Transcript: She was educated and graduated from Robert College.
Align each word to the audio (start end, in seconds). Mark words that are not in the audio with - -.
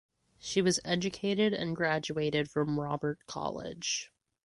She 0.39 0.63
was 0.63 0.79
educated 0.83 1.53
and 1.53 1.75
graduated 1.75 2.49
from 2.49 2.79
Robert 2.79 3.19
College. 3.27 4.09